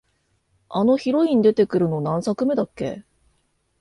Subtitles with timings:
[0.69, 3.03] あのヒロイン出てくるの、何作目だっけ？